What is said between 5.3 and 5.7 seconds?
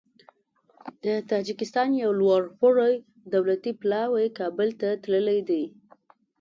دی.